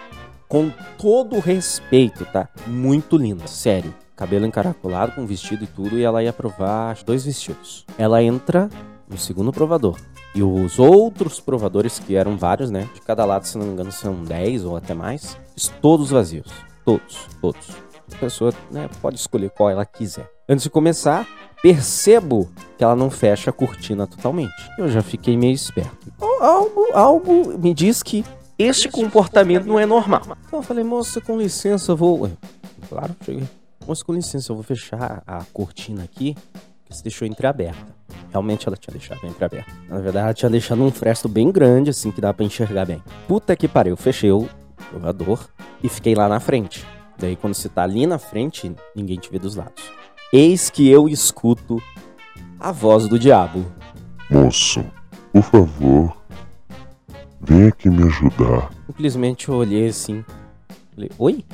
[0.53, 2.47] com todo respeito, tá?
[2.67, 3.91] Muito linda, sério.
[4.15, 7.83] Cabelo encaracolado, com vestido e tudo, e ela ia provar dois vestidos.
[7.97, 8.69] Ela entra
[9.09, 9.97] no segundo provador.
[10.35, 12.87] E os outros provadores, que eram vários, né?
[12.93, 15.35] De cada lado, se não me engano, são 10 ou até mais.
[15.81, 16.51] Todos vazios.
[16.85, 17.69] Todos, todos.
[18.13, 20.29] A pessoa né, pode escolher qual ela quiser.
[20.47, 21.27] Antes de começar,
[21.63, 22.47] percebo
[22.77, 24.53] que ela não fecha a cortina totalmente.
[24.77, 26.13] Eu já fiquei meio esperto.
[26.39, 28.23] Algo, algo me diz que
[28.57, 30.21] este comportamento não é normal.
[30.45, 32.29] Então eu falei, moça, com licença, eu vou.
[32.89, 33.43] Claro, cheguei.
[33.87, 36.35] Moça, com licença, eu vou fechar a cortina aqui,
[36.85, 37.93] que você deixou entreaberta.
[38.29, 39.71] Realmente ela tinha deixado entreaberta.
[39.89, 43.03] Na verdade, ela tinha deixado um fresto bem grande, assim, que dá pra enxergar bem.
[43.27, 44.47] Puta que pariu, fechei o
[44.89, 45.47] provador
[45.83, 46.85] e fiquei lá na frente.
[47.17, 49.83] Daí, quando você tá ali na frente, ninguém te vê dos lados.
[50.31, 51.81] Eis que eu escuto
[52.59, 53.65] a voz do diabo.
[54.29, 54.83] Moço,
[55.31, 56.17] por favor,
[57.43, 58.71] venha aqui me ajudar.
[58.87, 60.23] Simplesmente eu olhei assim.
[60.93, 61.45] Falei, oi?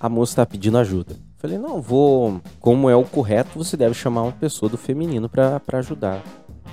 [0.00, 1.16] A moça tá pedindo ajuda.
[1.38, 2.40] Falei, não, vou.
[2.60, 6.22] Como é o correto, você deve chamar uma pessoa do feminino pra, pra ajudar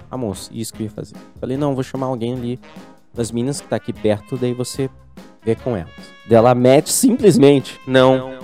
[0.09, 0.49] a moça.
[0.53, 1.15] Isso que eu ia fazer.
[1.39, 2.59] Falei, não, vou chamar alguém ali
[3.13, 4.89] das meninas que tá aqui perto, daí você
[5.43, 5.91] vê com elas.
[6.27, 7.79] Daí ela mete simplesmente.
[7.87, 8.37] Não.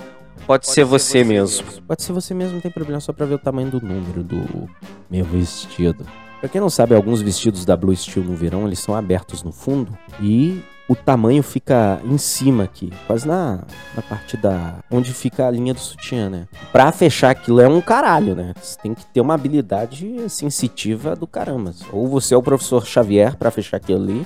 [0.46, 1.66] Pode ser você mesmo.
[1.82, 4.68] Pode ser você mesmo, não tem problema, só pra ver o tamanho do número do
[5.10, 6.06] meu vestido.
[6.46, 9.50] Pra quem não sabe, alguns vestidos da Blue Steel no verão, eles são abertos no
[9.50, 13.64] fundo e o tamanho fica em cima aqui, quase na,
[13.96, 14.76] na parte da...
[14.88, 16.46] onde fica a linha do sutiã, né?
[16.70, 18.54] Pra fechar aquilo é um caralho, né?
[18.62, 21.74] Você tem que ter uma habilidade sensitiva do caramba.
[21.92, 24.24] Ou você é o professor Xavier pra fechar aquilo ali,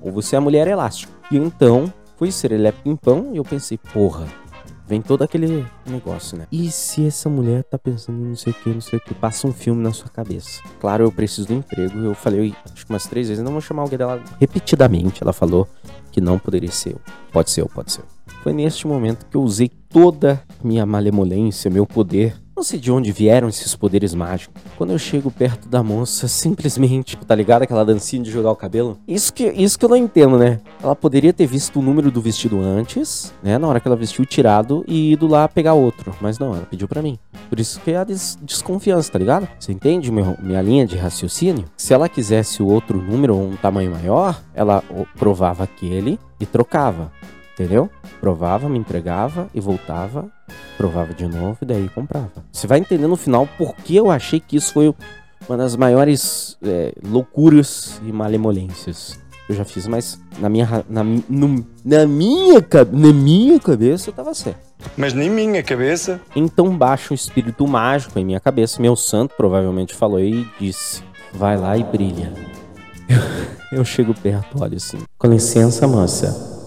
[0.00, 1.12] ou você é a mulher elástico.
[1.30, 4.26] E então, fui ser ele é pimpão e eu pensei, porra,
[4.88, 6.46] Vem todo aquele negócio, né?
[6.50, 9.46] E se essa mulher tá pensando não sei o que, não sei o que, passa
[9.46, 10.62] um filme na sua cabeça.
[10.80, 11.98] Claro, eu preciso do emprego.
[11.98, 15.22] Eu falei, acho que umas três vezes, não vou chamar alguém dela repetidamente.
[15.22, 15.68] Ela falou
[16.10, 17.00] que não poderia ser eu.
[17.30, 18.06] Pode ser eu, pode ser eu.
[18.42, 22.34] Foi neste momento que eu usei toda minha malemolência, meu poder.
[22.58, 24.60] Não sei de onde vieram esses poderes mágicos.
[24.76, 28.98] Quando eu chego perto da moça, simplesmente, tá ligado aquela dancinha de jogar o cabelo?
[29.06, 30.58] Isso que, isso que eu não entendo, né?
[30.82, 33.58] Ela poderia ter visto o número do vestido antes, né?
[33.58, 36.12] Na hora que ela vestiu tirado e ido lá pegar outro.
[36.20, 37.16] Mas não, ela pediu pra mim.
[37.48, 39.46] Por isso que é a des- desconfiança, tá ligado?
[39.60, 41.64] Você entende meu, minha linha de raciocínio?
[41.76, 44.82] Se ela quisesse o outro número ou um tamanho maior, ela
[45.16, 47.12] provava aquele e trocava.
[47.58, 47.90] Entendeu?
[48.20, 50.26] Provava, me entregava e voltava,
[50.76, 52.30] provava de novo e daí comprava.
[52.52, 54.94] Você vai entender no final por que eu achei que isso foi
[55.48, 61.02] uma das maiores é, loucuras e malemolências que eu já fiz, mas na minha, na,
[61.02, 64.60] no- na, minha, na minha cabeça eu tava certo.
[64.96, 66.20] Mas nem minha cabeça.
[66.36, 71.02] Então baixa um espírito mágico em minha cabeça, meu santo provavelmente falou e disse:
[71.32, 72.32] Vai lá e brilha.
[73.72, 74.98] Eu chego perto, olho assim.
[75.18, 76.57] Com licença, moça.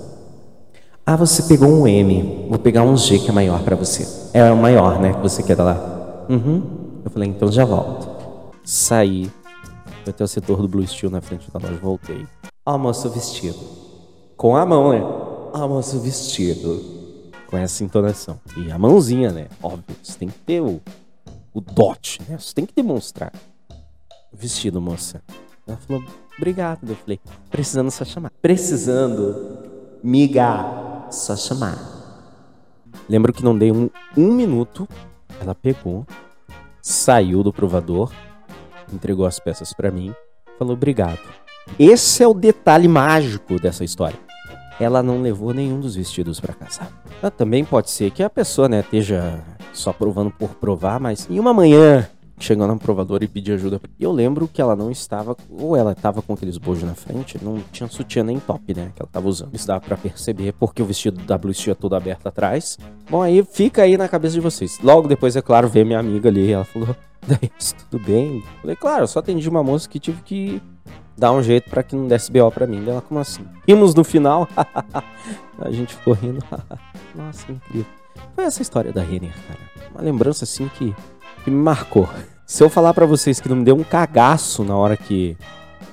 [1.11, 2.47] Ah, você pegou um M.
[2.47, 4.07] Vou pegar um G que é maior pra você.
[4.33, 5.11] É o maior, né?
[5.11, 6.25] Que você quer lá.
[6.29, 7.01] Uhum.
[7.03, 8.55] Eu falei, então já volto.
[8.63, 9.29] Saí.
[10.03, 11.77] Fui até o setor do Blue Steel na frente da loja.
[11.81, 12.25] Voltei.
[12.65, 13.59] Ó, moço, o vestido.
[14.37, 15.01] Com a mão, né?
[15.53, 16.81] Ó, moço, o vestido.
[17.45, 18.39] Com essa entonação.
[18.55, 19.47] E a mãozinha, né?
[19.61, 19.97] Óbvio.
[20.01, 20.79] Você tem que ter o,
[21.53, 22.37] o dote, né?
[22.39, 23.33] Você tem que demonstrar.
[24.31, 25.21] Vestido, moça.
[25.67, 26.05] Ela falou,
[26.37, 26.87] obrigado.
[26.87, 28.31] Eu falei, precisando só chamar.
[28.41, 29.67] Precisando,
[30.01, 31.77] miga, só chamar.
[33.07, 34.87] Lembro que não dei um, um minuto.
[35.41, 36.05] Ela pegou,
[36.81, 38.11] saiu do provador,
[38.93, 40.13] entregou as peças pra mim,
[40.57, 41.19] falou obrigado.
[41.79, 44.19] Esse é o detalhe mágico dessa história.
[44.79, 46.87] Ela não levou nenhum dos vestidos pra casa.
[47.37, 49.39] Também pode ser que a pessoa, né, esteja
[49.73, 52.07] só provando por provar, mas em uma manhã
[52.43, 53.79] chegou no provador e pediu ajuda.
[53.99, 57.37] E eu lembro que ela não estava, ou ela estava com aqueles bojos na frente,
[57.43, 59.53] não tinha sutiã nem top, né, que ela estava usando.
[59.53, 62.77] Isso dava pra perceber, porque o vestido da Blue tinha todo aberto atrás.
[63.09, 64.79] Bom, aí fica aí na cabeça de vocês.
[64.83, 66.95] Logo depois, é claro, veio minha amiga ali, ela falou,
[67.27, 67.51] daí,
[67.89, 68.43] tudo bem?
[68.61, 70.61] Falei, claro, eu só atendi uma moça que tive que
[71.17, 72.83] dar um jeito pra que não desse BO pra mim.
[72.87, 73.45] Ela, como assim?
[73.67, 74.47] Rimos no final,
[75.59, 76.43] a gente ficou rindo.
[77.15, 77.85] Nossa, incrível.
[78.35, 79.59] Foi essa história da Renner, cara.
[79.93, 80.95] Uma lembrança assim que,
[81.43, 82.07] que me marcou.
[82.45, 85.37] Se eu falar pra vocês que não me deu um cagaço na hora que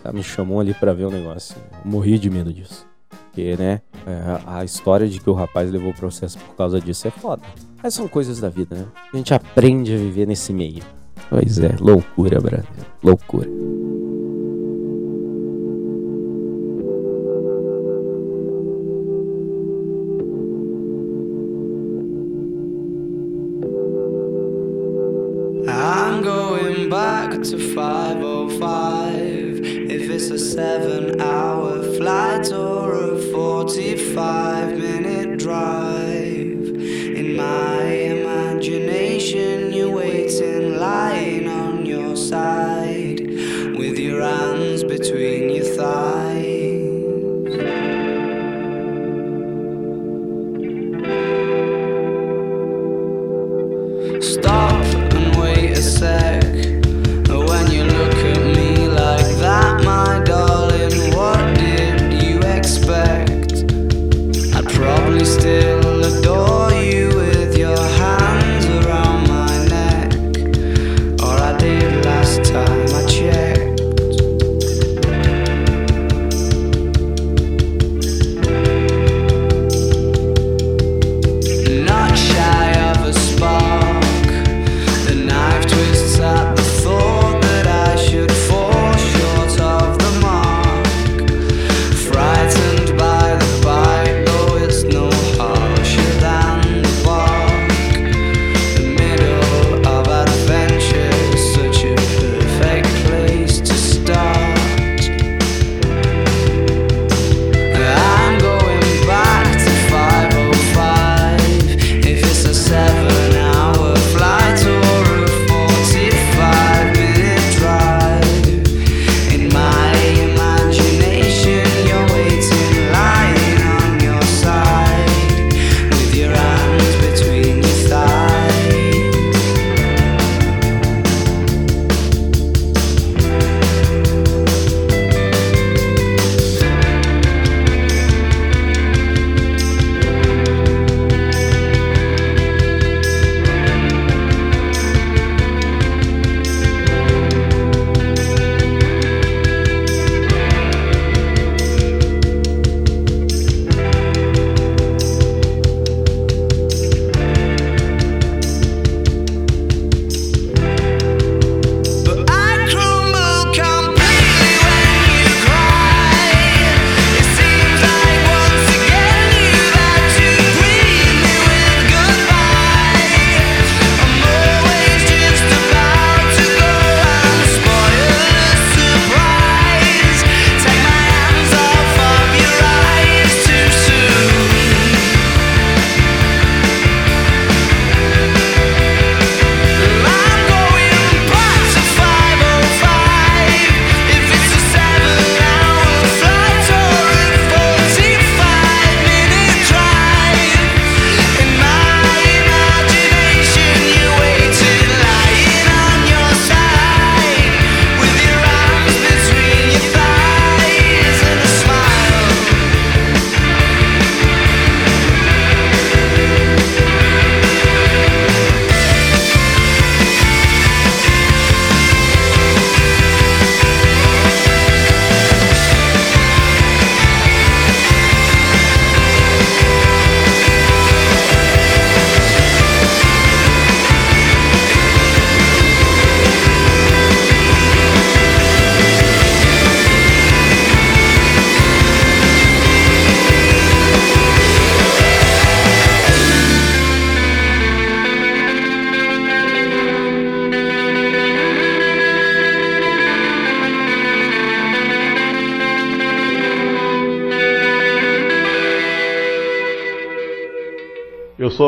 [0.05, 2.87] ela me chamou ali pra ver o negócio, morri de medo disso.
[3.09, 7.07] Porque, né, é, a história de que o rapaz levou o processo por causa disso
[7.07, 7.43] é foda.
[7.83, 8.87] Mas são coisas da vida, né?
[9.13, 10.83] A gente aprende a viver nesse meio.
[11.31, 12.67] Pois é, loucura, Brasil.
[13.03, 13.49] Loucura.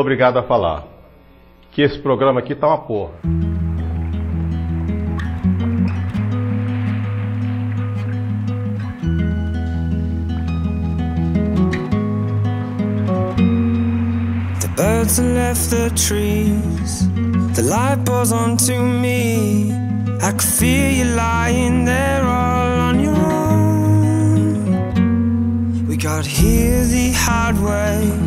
[0.01, 0.83] obrigado a falar
[1.71, 3.13] que esse programa aqui tá uma porra.
[14.75, 17.07] birds and left the trees.
[17.55, 19.71] The light pours onto me.
[20.21, 24.57] I could feel you lying there all on your own.
[25.87, 28.20] We got here the hard way.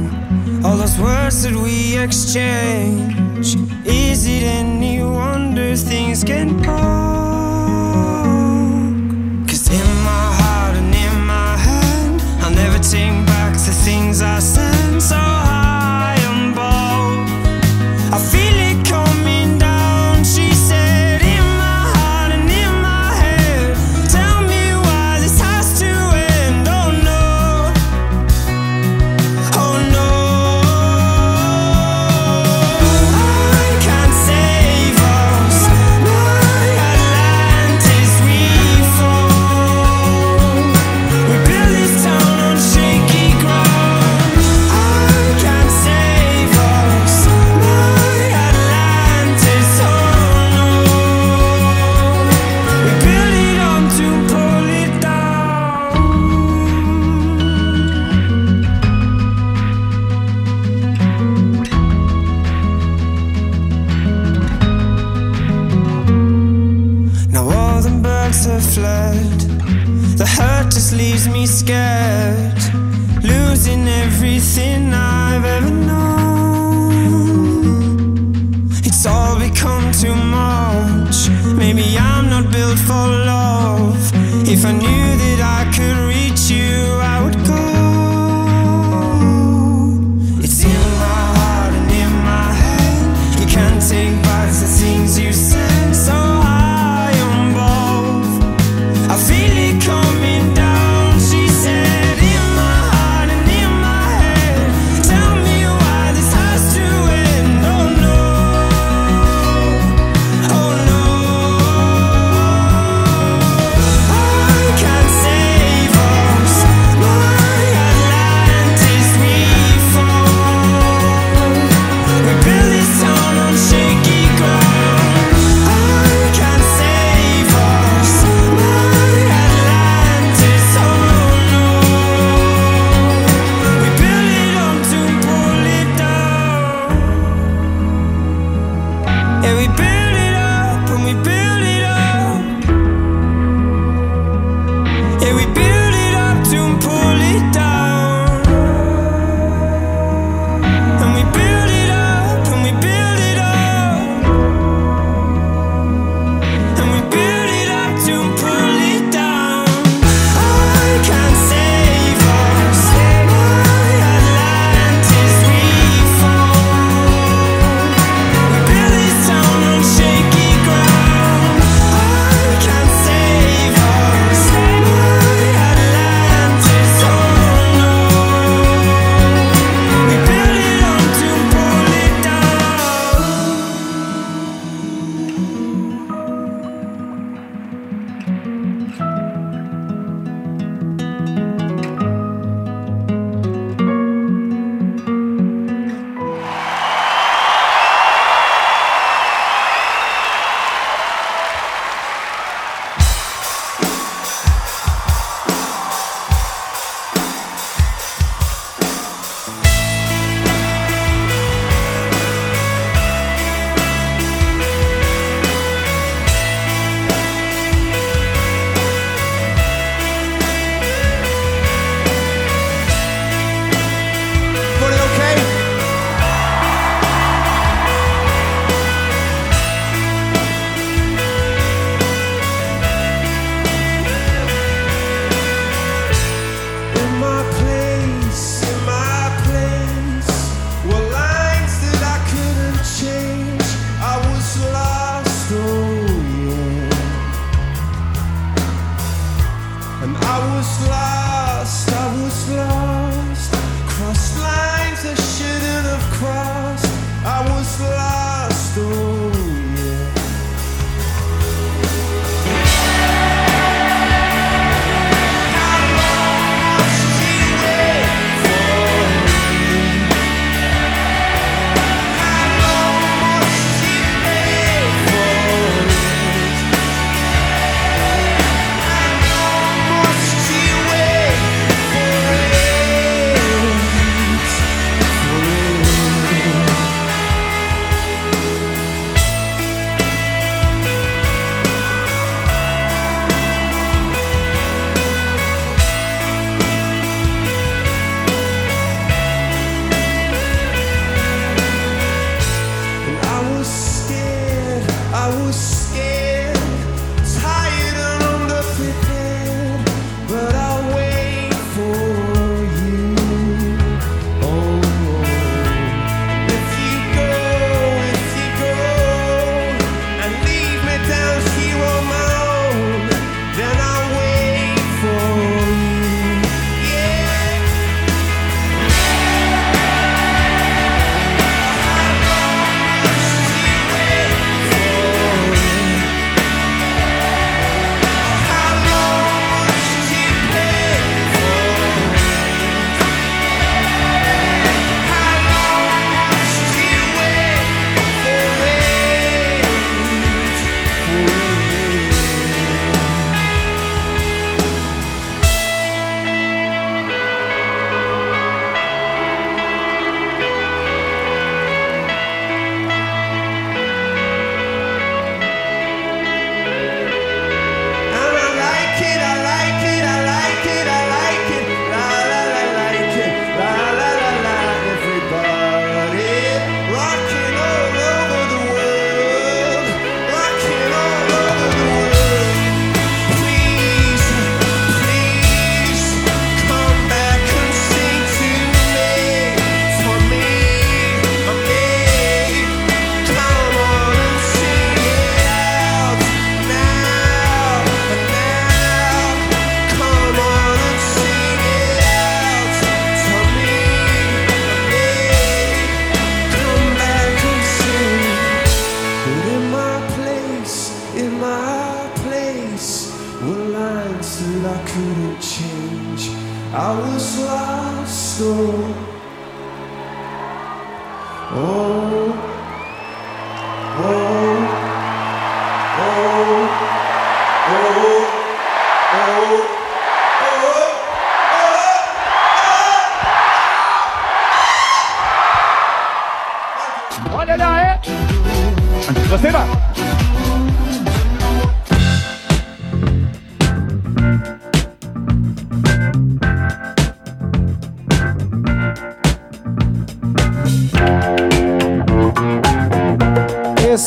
[0.74, 3.54] All those words that we exchange.
[3.86, 7.03] Is it any wonder things can pass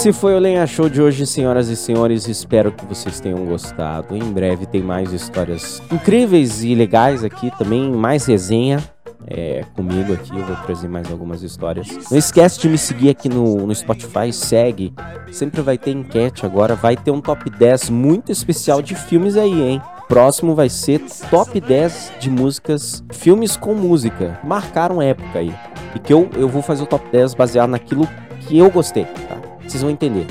[0.08, 2.30] Esse foi o Lenha Show de hoje, senhoras e senhores.
[2.30, 4.16] Espero que vocês tenham gostado.
[4.16, 8.82] Em breve tem mais histórias incríveis e legais aqui também, mais resenha.
[9.28, 11.90] É, comigo aqui, eu vou trazer mais algumas histórias.
[12.10, 14.94] Não esquece de me seguir aqui no, no Spotify, segue.
[15.30, 19.62] Sempre vai ter enquete agora, vai ter um top 10 muito especial de filmes aí,
[19.62, 19.82] hein?
[20.08, 24.40] Próximo vai ser top 10 de músicas, filmes com música.
[24.42, 25.54] Marcaram época aí.
[25.94, 28.08] E que eu, eu vou fazer o top 10 baseado naquilo
[28.40, 29.47] que eu gostei, tá?
[29.68, 30.26] Vocês vão entender.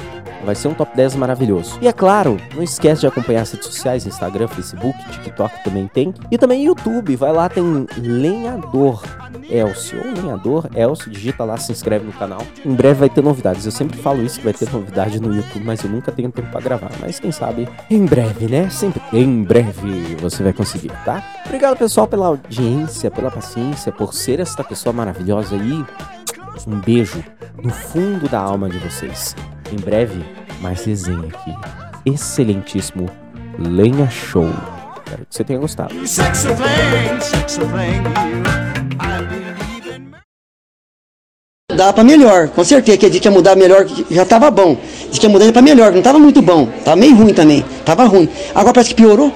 [0.45, 1.78] Vai ser um top 10 maravilhoso.
[1.80, 6.14] E é claro, não esquece de acompanhar as redes sociais, Instagram, Facebook, TikTok também tem.
[6.30, 9.03] E também YouTube, vai lá, tem Lenhador
[9.51, 9.99] Elcio.
[9.99, 12.43] Ou Lenhador Elcio, digita lá, se inscreve no canal.
[12.64, 13.64] Em breve vai ter novidades.
[13.64, 16.49] Eu sempre falo isso, que vai ter novidade no YouTube, mas eu nunca tenho tempo
[16.51, 16.91] pra gravar.
[17.01, 18.70] Mas quem sabe, em breve, né?
[18.70, 21.22] Sempre em breve você vai conseguir, tá?
[21.45, 25.84] Obrigado, pessoal, pela audiência, pela paciência, por ser esta pessoa maravilhosa aí.
[26.64, 27.22] Um beijo
[27.62, 29.36] no fundo da alma de vocês.
[29.72, 30.24] Em breve,
[30.61, 31.54] mais resenha aqui.
[32.04, 33.09] Excelentíssimo
[33.59, 34.48] Lenha Show.
[35.04, 35.94] Espero que você tenha gostado.
[41.76, 42.96] Dá pra melhor, com certeza.
[42.96, 44.76] Que a gente ia mudar melhor, já tava bom.
[45.11, 46.66] Diz que ia mudar pra melhor, não tava muito bom.
[46.84, 47.64] Tava meio ruim também.
[47.84, 48.28] Tava ruim.
[48.54, 49.32] Agora parece que piorou.